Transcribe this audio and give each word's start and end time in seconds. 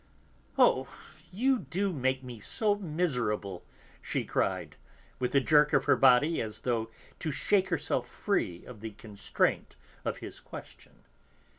"Oh, 0.57 0.87
you 1.31 1.59
do 1.59 1.93
make 1.93 2.23
me 2.23 2.39
so 2.39 2.73
miserable," 2.73 3.63
she 4.01 4.25
cried, 4.25 4.75
with 5.19 5.35
a 5.35 5.39
jerk 5.39 5.73
of 5.73 5.85
her 5.85 5.95
body 5.95 6.41
as 6.41 6.61
though 6.61 6.89
to 7.19 7.29
shake 7.29 7.69
herself 7.69 8.09
free 8.09 8.65
of 8.65 8.81
the 8.81 8.93
constraint 8.93 9.75
of 10.03 10.17
his 10.17 10.39
question. 10.39 11.03